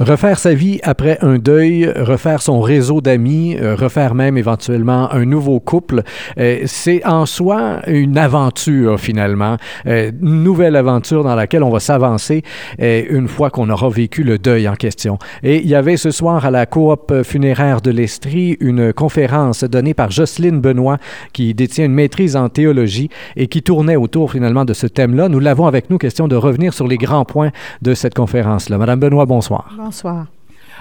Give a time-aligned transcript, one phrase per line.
[0.00, 5.24] Refaire sa vie après un deuil, refaire son réseau d'amis, euh, refaire même éventuellement un
[5.24, 6.04] nouveau couple,
[6.38, 9.56] euh, c'est en soi une aventure finalement,
[9.88, 12.44] euh, une nouvelle aventure dans laquelle on va s'avancer
[12.78, 15.18] une fois qu'on aura vécu le deuil en question.
[15.42, 19.94] Et il y avait ce soir à la coop funéraire de l'Estrie une conférence donnée
[19.94, 20.98] par Jocelyne Benoît
[21.32, 25.28] qui détient une maîtrise en théologie et qui tournait autour finalement de ce thème-là.
[25.28, 27.50] Nous l'avons avec nous, question de revenir sur les grands points
[27.82, 28.78] de cette conférence-là.
[28.78, 29.87] Madame Benoît, bonsoir.
[29.88, 30.26] Bonsoir.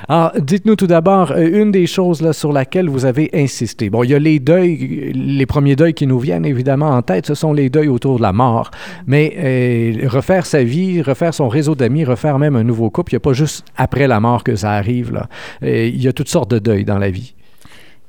[0.09, 3.89] Alors, dites-nous tout d'abord, euh, une des choses sur laquelle vous avez insisté.
[3.89, 7.25] Bon, il y a les deuils, les premiers deuils qui nous viennent évidemment en tête,
[7.25, 8.69] ce sont les deuils autour de la mort.
[9.05, 13.15] Mais euh, refaire sa vie, refaire son réseau d'amis, refaire même un nouveau couple, il
[13.15, 15.13] n'y a pas juste après la mort que ça arrive.
[15.13, 15.29] Là.
[15.63, 17.33] Euh, il y a toutes sortes de deuils dans la vie.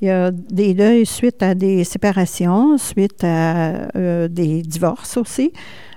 [0.01, 3.87] Il y a des deuils suite à des séparations, suite à
[4.29, 5.51] des divorces aussi.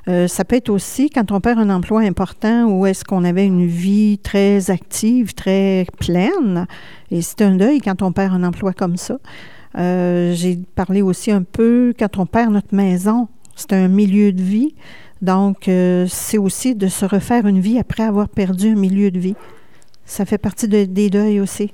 [0.09, 3.47] Euh, ça peut être aussi quand on perd un emploi important ou est-ce qu'on avait
[3.47, 6.67] une vie très active, très pleine.
[7.11, 9.19] Et c'est un deuil quand on perd un emploi comme ça.
[9.79, 13.29] Euh, j'ai parlé aussi un peu quand on perd notre maison.
[13.55, 14.75] C'est un milieu de vie.
[15.21, 19.21] Donc, euh, c'est aussi de se refaire une vie après avoir perdu un milieu de
[19.21, 19.37] vie.
[20.05, 21.73] Ça fait partie des deuils aussi.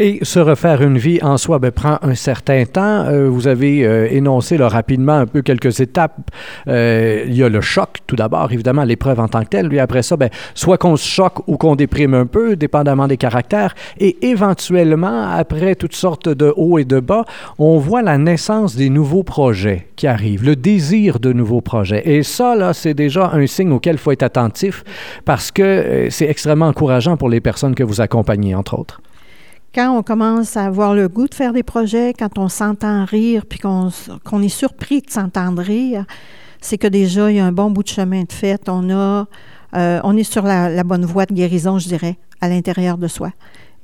[0.00, 3.06] Et se refaire une vie en soi ben, prend un certain temps.
[3.06, 6.30] Euh, vous avez euh, énoncé rapidement un peu quelques étapes.
[6.68, 9.68] Euh, il y a le choc, tout d'abord, évidemment, l'épreuve en tant que telle.
[9.68, 13.16] Puis après ça, ben, soit qu'on se choque ou qu'on déprime un peu, dépendamment des
[13.16, 13.74] caractères.
[13.98, 17.24] Et éventuellement, après toutes sortes de hauts et de bas,
[17.58, 22.08] on voit la naissance des nouveaux projets qui arrivent, le désir de nouveaux projets.
[22.08, 24.84] Et ça, là, c'est déjà un signe auquel il faut être attentif
[25.24, 29.00] parce que c'est extrêmement encourageant pour les personnes que vous accompagnez, entre autres
[29.74, 33.44] quand on commence à avoir le goût de faire des projets, quand on s'entend rire,
[33.46, 33.90] puis qu'on
[34.42, 36.04] est surpris de s'entendre rire,
[36.60, 38.68] c'est que déjà, il y a un bon bout de chemin de fait.
[38.68, 39.26] On, a,
[39.74, 43.32] euh, on est sur la, bonne voie de guérison, je dirais, à l'intérieur de soi.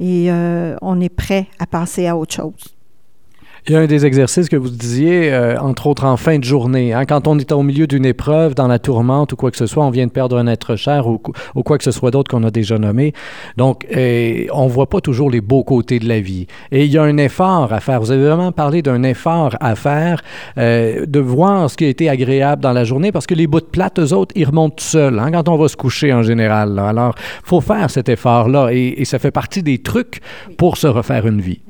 [0.01, 2.75] Et euh, on est prêt à passer à autre chose.
[3.67, 6.45] Il y a un des exercices que vous disiez, euh, entre autres en fin de
[6.45, 6.93] journée.
[6.93, 9.65] Hein, quand on est au milieu d'une épreuve, dans la tourmente ou quoi que ce
[9.65, 12.45] soit, on vient de perdre un être cher ou, quoi que ce soit d'autre qu'on
[12.45, 13.15] a déjà nommé.
[13.57, 16.47] Donc, euh, on ne voit pas toujours les beaux côtés de la vie.
[16.73, 18.01] Et il y a un effort à faire.
[18.01, 20.21] Vous avez vraiment parlé d'un effort à faire,
[20.59, 23.61] euh, de voir ce qui a été agréable dans la journée, parce que les bouts
[23.61, 26.23] de plate, eux autres, ils remontent tout seuls hein, quand on va se coucher en
[26.23, 26.79] général.
[26.79, 30.21] Alors, il faut faire cet effort-là et, et ça fait partie des trucs
[30.59, 31.63] pour se refaire une vie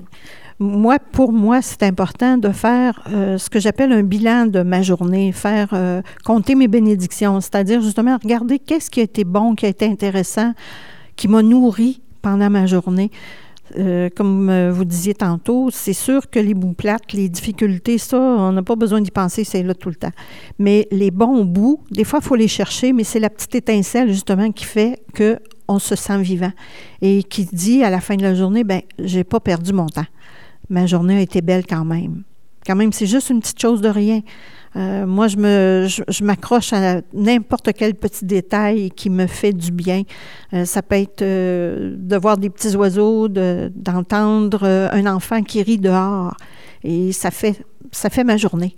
[0.58, 4.82] moi, pour moi, c'est important de faire euh, ce que j'appelle un bilan de ma
[4.82, 9.66] journée, faire euh, compter mes bénédictions, c'est-à-dire justement regarder qu'est-ce qui a été bon, qui
[9.66, 10.52] a été intéressant,
[11.16, 13.10] qui m'a nourri pendant ma journée.
[13.78, 18.52] Euh, comme vous disiez tantôt, c'est sûr que les bouts plates, les difficultés, ça, on
[18.52, 20.12] n'a pas besoin d'y penser, c'est là tout le temps.
[20.58, 24.08] Mais les bons bouts, des fois, il faut les chercher, mais c'est la petite étincelle,
[24.08, 26.52] justement, qui fait que on se sent vivant
[27.00, 30.04] et qui dit à la fin de la journée, ben, j'ai pas perdu mon temps
[30.68, 32.22] ma journée a été belle quand même.
[32.66, 34.20] Quand même, c'est juste une petite chose de rien.
[34.76, 39.70] Euh, moi, je me, je, m'accroche à n'importe quel petit détail qui me fait du
[39.70, 40.02] bien.
[40.52, 45.78] Euh, ça peut être euh, de voir des petits oiseaux, d'entendre un enfant qui rit
[45.78, 46.34] dehors,
[46.82, 48.76] et ça fait, ça fait ma journée.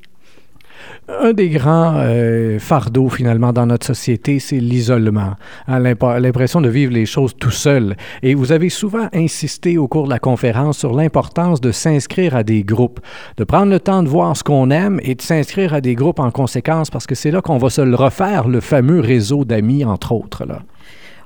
[1.09, 5.35] Un des grands euh, fardeaux finalement dans notre société, c'est l'isolement,
[5.69, 7.97] hein, l'impression de vivre les choses tout seul.
[8.25, 12.43] Et vous avez souvent insisté au cours de la conférence sur l'importance de s'inscrire à
[12.43, 12.99] des groupes,
[13.37, 16.19] de prendre le temps de voir ce qu'on aime et de s'inscrire à des groupes
[16.19, 20.11] en conséquence, parce que c'est là qu'on va se refaire, le fameux réseau d'amis, entre
[20.11, 20.45] autres.
[20.45, 20.63] Là.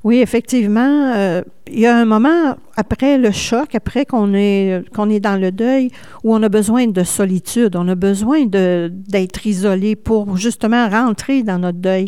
[0.02, 1.12] Oui, effectivement.
[1.14, 5.36] Euh, il y a un moment après le choc, après qu'on est, qu'on est dans
[5.36, 5.90] le deuil,
[6.24, 11.58] où on a besoin de solitude, on a besoin d'être isolé pour justement rentrer dans
[11.58, 12.06] notre deuil.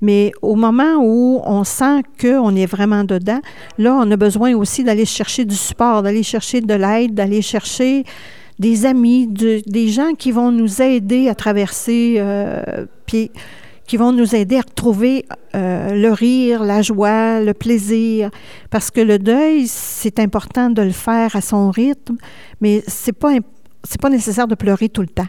[0.00, 3.40] Mais au moment où on sent qu'on est vraiment dedans,
[3.78, 8.04] là, on a besoin aussi d'aller chercher du support, d'aller chercher de l'aide, d'aller chercher
[8.58, 12.16] des amis, des gens qui vont nous aider à traverser.
[12.18, 12.86] Euh,
[13.86, 18.30] qui vont nous aider à retrouver euh, le rire, la joie, le plaisir.
[18.70, 22.16] Parce que le deuil, c'est important de le faire à son rythme,
[22.60, 23.32] mais c'est pas
[23.86, 25.28] c'est pas nécessaire de pleurer tout le temps.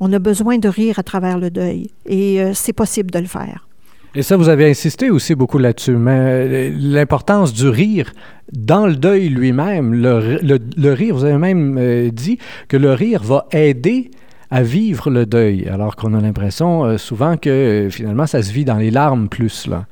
[0.00, 3.26] On a besoin de rire à travers le deuil et euh, c'est possible de le
[3.26, 3.68] faire.
[4.14, 8.12] Et ça, vous avez insisté aussi beaucoup là-dessus, mais euh, l'importance du rire
[8.50, 13.46] dans le deuil lui-même, le, le, rire, vous avez même dit que le rire va
[13.52, 14.10] aider
[14.50, 18.52] à vivre le deuil, alors qu'on a l'impression euh, souvent que euh, finalement ça se
[18.52, 19.66] vit dans les larmes plus.
[19.66, 19.86] Là.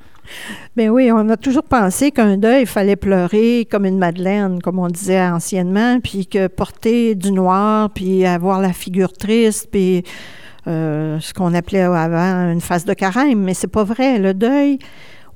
[0.76, 4.78] Bien oui, on a toujours pensé qu'un deuil, il fallait pleurer comme une Madeleine, comme
[4.78, 10.04] on disait anciennement, puis que porter du noir, puis avoir la figure triste, puis
[10.66, 13.40] euh, ce qu'on appelait avant une face de carême.
[13.40, 14.18] Mais c'est pas vrai.
[14.18, 14.78] Le deuil,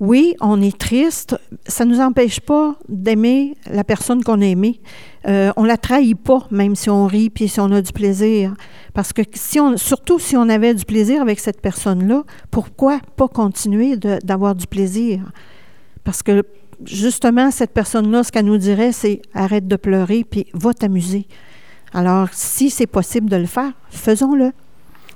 [0.02, 1.36] oui, on est triste.
[1.64, 4.80] Ça ne nous empêche pas d'aimer la personne qu'on a aimée.
[5.28, 8.52] Euh, on la trahit pas, même si on rit puis si on a du plaisir.
[8.94, 13.28] Parce que si on, surtout si on avait du plaisir avec cette personne-là, pourquoi pas
[13.28, 15.20] continuer d'avoir du plaisir?
[16.02, 16.42] Parce que
[16.84, 21.28] justement, cette personne-là, ce qu'elle nous dirait, c'est arrête de pleurer puis va t'amuser.
[21.94, 24.50] Alors, si c'est possible de le faire, faisons-le.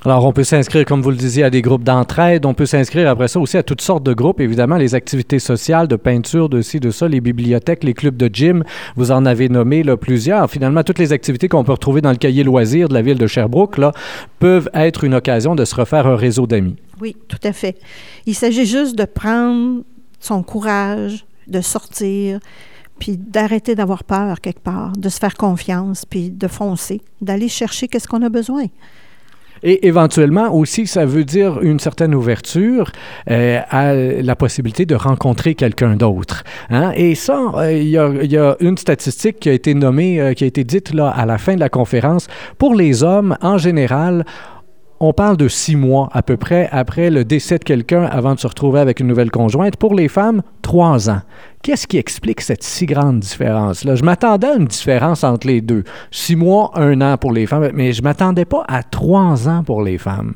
[0.07, 2.47] Alors, on peut s'inscrire, comme vous le disiez, à des groupes d'entraide.
[2.47, 4.41] On peut s'inscrire après ça aussi à toutes sortes de groupes.
[4.41, 8.31] Évidemment, les activités sociales, de peinture, de ci, de ça, les bibliothèques, les clubs de
[8.33, 8.63] gym.
[8.95, 10.49] Vous en avez nommé là, plusieurs.
[10.49, 13.27] Finalement, toutes les activités qu'on peut retrouver dans le cahier loisirs de la ville de
[13.27, 13.91] Sherbrooke là,
[14.39, 16.77] peuvent être une occasion de se refaire un réseau d'amis.
[17.01, 17.77] Oui, tout à fait.
[18.27, 19.83] Il s'agit juste de prendre
[20.21, 22.39] son courage, de sortir,
[23.01, 27.89] puis d'arrêter d'avoir peur quelque part, de se faire confiance, puis de foncer, d'aller chercher
[27.89, 28.67] qu'est-ce qu'on a besoin.
[29.63, 32.91] Et éventuellement aussi, ça veut dire une certaine ouverture
[33.31, 36.45] euh, à la possibilité de rencontrer quelqu'un d'autre.
[36.71, 36.93] Hein?
[36.95, 37.97] Et ça, euh, il y,
[38.37, 41.39] a une statistique qui a été nommée, euh, qui a été dite là à la
[41.39, 42.29] fin de la conférence.
[42.59, 44.25] Pour les hommes, en général,
[45.01, 48.41] on parle de six mois à peu près après le décès de quelqu'un avant de
[48.41, 49.77] se retrouver avec une nouvelle conjointe.
[49.77, 51.21] Pour les femmes, trois ans.
[51.63, 53.95] Qu'est-ce qui explique cette si grande différence-là?
[53.95, 55.85] Je m'attendais à une différence entre les deux.
[56.11, 59.83] Six mois, un an pour les femmes, mais je m'attendais pas à trois ans pour
[59.83, 60.35] les femmes.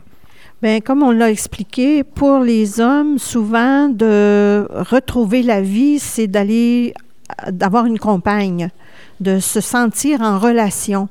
[0.63, 6.93] Bien, comme on l'a expliqué, pour les hommes, souvent, de retrouver la vie, c'est d'aller,
[7.51, 8.69] d'avoir une compagne,
[9.21, 11.09] de se sentir en relation.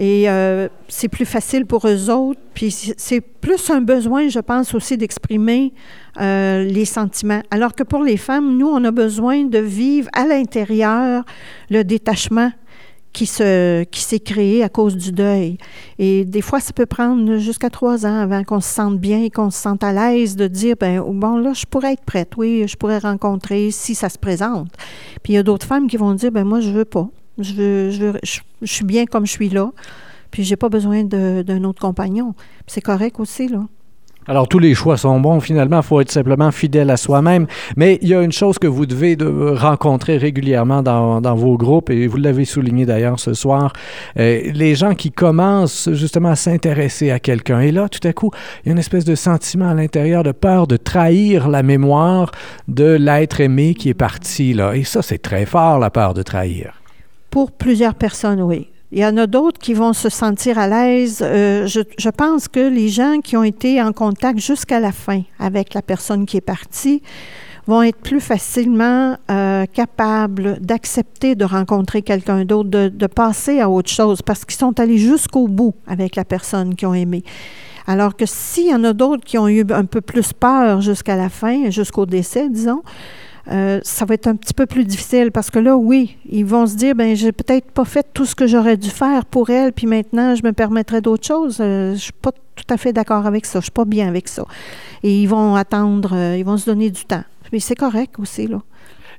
[0.00, 2.40] Et euh, c'est plus facile pour eux autres.
[2.54, 5.74] Puis c'est plus un besoin, je pense, aussi d'exprimer
[6.18, 7.42] euh, les sentiments.
[7.50, 11.24] Alors que pour les femmes, nous, on a besoin de vivre à l'intérieur
[11.68, 12.50] le détachement
[13.12, 15.58] qui se qui s'est créé à cause du deuil.
[15.98, 19.30] Et des fois, ça peut prendre jusqu'à trois ans avant qu'on se sente bien et
[19.30, 22.66] qu'on se sente à l'aise de dire ben bon là, je pourrais être prête, oui,
[22.66, 24.68] je pourrais rencontrer si ça se présente.
[25.22, 27.10] Puis il y a d'autres femmes qui vont dire ben moi je veux pas.
[27.38, 28.18] Je,
[28.64, 29.70] suis bien comme je suis là.
[30.30, 32.34] Puis j'ai pas besoin d'un autre compagnon.
[32.66, 33.66] C'est correct aussi, là.
[34.26, 35.40] Alors, tous les choix sont bons.
[35.40, 37.46] Finalement, il faut être simplement fidèle à soi-même.
[37.76, 41.56] Mais il y a une chose que vous devez de rencontrer régulièrement dans, dans, vos
[41.56, 43.72] groupes, et vous l'avez souligné d'ailleurs ce soir,
[44.18, 47.60] euh, les gens qui commencent justement à s'intéresser à quelqu'un.
[47.60, 48.30] Et là, tout à coup,
[48.62, 52.30] il y a une espèce de sentiment à l'intérieur de peur de trahir la mémoire
[52.68, 54.52] de l'être aimé qui est parti.
[54.52, 54.76] Là.
[54.76, 56.79] Et ça, c'est très fort, la peur de trahir.
[57.30, 58.68] Pour plusieurs personnes, oui.
[58.92, 61.20] Il y en a d'autres qui vont se sentir à l'aise.
[61.22, 65.74] Euh, je, pense que les gens qui ont été en contact jusqu'à la fin avec
[65.74, 67.00] la personne qui est partie
[67.68, 73.70] vont être plus facilement euh, capables d'accepter de rencontrer quelqu'un d'autre, de, de, passer à
[73.70, 77.22] autre chose, parce qu'ils sont allés jusqu'au bout avec la personne qu'ils ont aimée.
[77.86, 81.16] Alors que s'il y en a d'autres qui ont eu un peu plus peur jusqu'à
[81.16, 82.82] la fin, jusqu'au décès, disons,
[83.48, 86.66] euh, ça va être un petit peu plus difficile parce que là, oui, ils vont
[86.66, 89.72] se dire, ben j'ai peut-être pas fait tout ce que j'aurais dû faire pour elle,
[89.72, 91.58] puis maintenant je me permettrai d'autres choses.
[91.60, 93.60] Euh, je suis pas tout à fait d'accord avec ça.
[93.60, 94.44] Je suis pas bien avec ça.
[95.02, 97.24] Et ils vont attendre, euh, ils vont se donner du temps.
[97.52, 98.60] Mais c'est correct aussi là.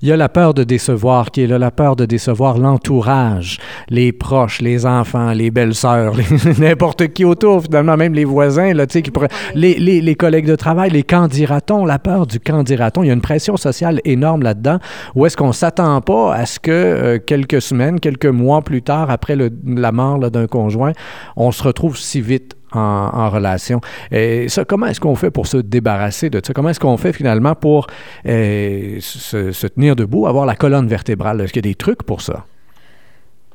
[0.04, 3.60] Il y a la peur de décevoir qui est là, la peur de décevoir l'entourage,
[3.88, 6.16] les proches, les enfants, les belles-sœurs,
[6.60, 10.56] n'importe qui autour, finalement, même les voisins, là, qui pourraient, les, les, les, collègues de
[10.56, 13.04] travail, les candidatons, la peur du candidaton.
[13.04, 14.80] Il y a une pression sociale énorme là-dedans
[15.14, 18.82] où est-ce qu'on ne s'attend pas à ce que euh, quelques semaines, quelques mois plus
[18.82, 20.94] tard, après le, la mort d'un conjoint,
[21.36, 23.82] on se retrouve si vite en, relation.
[24.12, 26.54] Et ça, comment est-ce qu'on fait pour se débarrasser de ça?
[26.54, 27.88] Comment est-ce qu'on fait finalement pour
[28.28, 31.42] euh, se, tenir debout, avoir la colonne vertébrale?
[31.42, 32.46] Est-ce qu'il y a des trucs pour ça?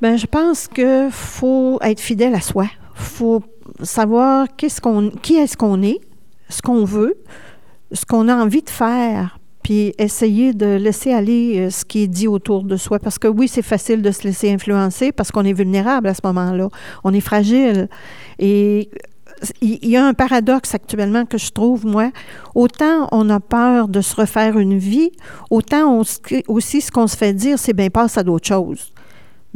[0.00, 2.66] Bien, je pense qu'il faut être fidèle à soi.
[2.94, 3.42] Faut
[3.82, 4.80] savoir qu'est-ce
[5.22, 6.00] qui est-ce qu'on est,
[6.48, 7.16] ce qu'on veut,
[7.92, 12.06] ce qu'on a envie de faire, puis essayer de laisser aller euh, ce qui est
[12.06, 13.00] dit autour de soi.
[13.00, 16.20] Parce que oui, c'est facile de se laisser influencer parce qu'on est vulnérable à ce
[16.22, 16.68] moment-là.
[17.02, 17.88] On est fragile.
[18.38, 18.88] Et
[19.60, 22.12] il y a un paradoxe actuellement que je trouve, moi.
[22.54, 25.10] Autant on a peur de se refaire une vie,
[25.50, 26.00] autant
[26.46, 28.92] aussi ce qu'on se fait dire, c'est bien passe à d'autres choses.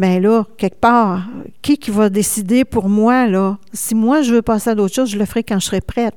[0.01, 1.29] Bien là, quelque part,
[1.61, 3.59] qui qui va décider pour moi, là?
[3.75, 6.15] Si moi, je veux passer à d'autres choses, je le ferai quand je serai prête.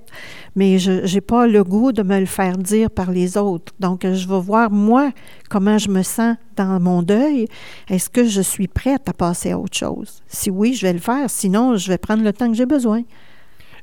[0.55, 3.73] Mais je n'ai pas le goût de me le faire dire par les autres.
[3.81, 5.11] Donc, je vais voir, moi,
[5.49, 7.49] comment je me sens dans mon deuil.
[7.89, 10.23] Est-ce que je suis prête à passer à autre chose?
[10.27, 11.29] Si oui, je vais le faire.
[11.29, 13.01] Sinon, je vais prendre le temps que j'ai besoin.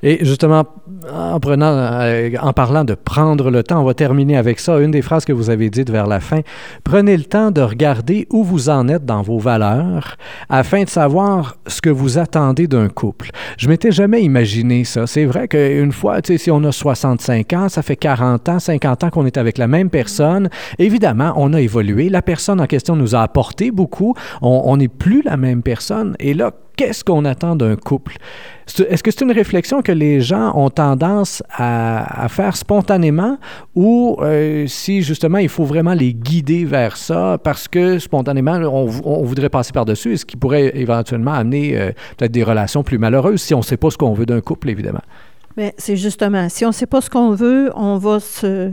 [0.03, 0.65] Et justement,
[1.13, 4.79] en, prenant, euh, en parlant de prendre le temps, on va terminer avec ça.
[4.79, 6.41] Une des phrases que vous avez dites vers la fin,
[6.85, 10.17] prenez le temps de regarder où vous en êtes dans vos valeurs
[10.49, 13.31] afin de savoir ce que vous attendez d'un couple.
[13.59, 15.07] Je m'étais jamais imaginé ça.
[15.07, 19.11] C'est vrai qu'une fois, si on a 65 ans, ça fait 40 ans, 50 ans
[19.11, 22.09] qu'on est avec la même personne, évidemment, on a évolué.
[22.09, 24.15] La personne en question nous a apporté beaucoup.
[24.43, 26.17] On n'est plus la même personne.
[26.19, 28.17] Et là, qu'est-ce qu'on attend d'un couple?
[28.89, 33.39] Est-ce que c'est une réflexion que les gens ont tendance à, faire spontanément
[33.75, 39.25] ou euh, si justement il faut vraiment les guider vers ça parce que spontanément on,
[39.25, 43.55] voudrait passer par-dessus, ce qui pourrait éventuellement amener euh, peut-être des relations plus malheureuses si
[43.55, 45.03] on ne sait pas ce qu'on veut d'un couple, évidemment?
[45.57, 48.71] Mais c'est justement, si on ne sait pas ce qu'on veut, on va se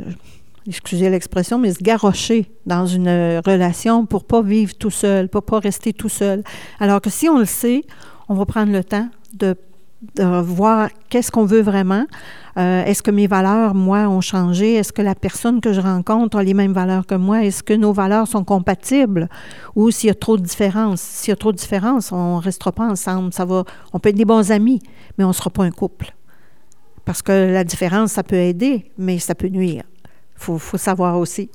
[0.67, 3.09] excusez l'expression, mais se garrocher dans une
[3.45, 6.43] relation pour pas vivre tout seul, pour pas rester tout seul.
[6.79, 7.83] Alors que si on le sait,
[8.29, 9.55] on va prendre le temps de,
[10.15, 12.05] voir qu'est-ce qu'on veut vraiment.
[12.57, 14.75] Euh, est-ce que mes valeurs, moi, ont changé?
[14.75, 17.43] Est-ce que la personne que je rencontre a les mêmes valeurs que moi?
[17.43, 19.27] Est-ce que nos valeurs sont compatibles?
[19.75, 21.01] Ou s'il y a trop de différences?
[21.01, 23.33] S'il y a trop de différences, on ne restera pas ensemble.
[23.33, 24.81] Ça va, on peut être des bons amis,
[25.17, 26.13] mais on ne sera pas un couple.
[27.03, 29.83] Parce que la différence, ça peut aider, mais ça peut nuire
[30.37, 31.49] faut, faut savoir aussi.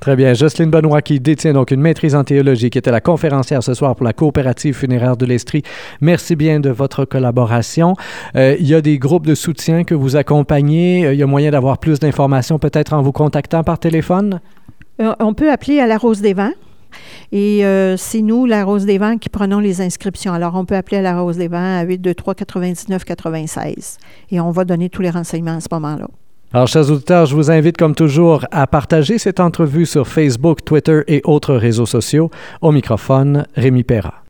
[0.00, 0.34] Très bien.
[0.34, 3.94] Jocelyne Benoît, qui détient donc une maîtrise en théologie, qui était la conférencière ce soir
[3.94, 5.62] pour la coopérative funéraire de l'Estrie.
[6.00, 7.94] Merci bien de votre collaboration.
[8.36, 11.06] Euh, il y a des groupes de soutien que vous accompagnez.
[11.06, 14.40] Euh, il y a moyen d'avoir plus d'informations peut-être en vous contactant par téléphone?
[15.00, 16.52] Euh, on peut appeler à la Rose des Vents.
[17.32, 17.62] Et
[17.98, 20.32] c'est nous, la Rose des Vents, qui prenons les inscriptions.
[20.32, 23.98] Alors, on peut appeler à la Rose des Vents à 823 99 96
[24.30, 26.06] et on va donner tous les renseignements à ce moment-là.
[26.52, 31.02] Alors, chers auditeurs, je vous invite comme toujours à partager cette entrevue sur Facebook, Twitter
[31.08, 32.30] et autres réseaux sociaux.
[32.60, 34.22] Au microphone, Rémi Perra.